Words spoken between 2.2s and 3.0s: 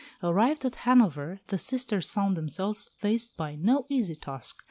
themselves